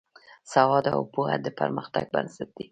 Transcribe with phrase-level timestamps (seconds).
[0.53, 2.65] سواد او پوهه د پرمختګ بنسټ دی.